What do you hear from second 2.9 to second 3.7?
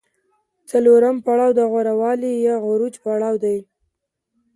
پړاو دی